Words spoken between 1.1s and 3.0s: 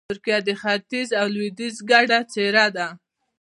او لویدیځ ګډه څېره ده.